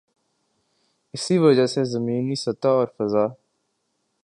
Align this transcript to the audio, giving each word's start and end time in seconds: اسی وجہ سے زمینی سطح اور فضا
اسی 1.13 1.37
وجہ 1.37 1.65
سے 1.65 1.83
زمینی 1.83 2.35
سطح 2.35 2.67
اور 2.67 2.87
فضا 2.97 3.25